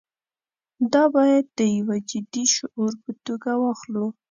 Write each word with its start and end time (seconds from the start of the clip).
دا 0.93 1.03
باید 1.15 1.45
د 1.57 1.59
یوه 1.77 1.97
جدي 2.09 2.43
شعور 2.55 2.91
په 3.03 3.11
توګه 3.25 3.51
واخلو. 3.63 4.05